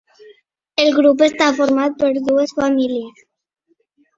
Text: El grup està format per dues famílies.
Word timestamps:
El 0.83 0.87
grup 0.95 1.21
està 1.27 1.51
format 1.59 1.99
per 2.01 2.11
dues 2.31 2.57
famílies. 2.63 3.25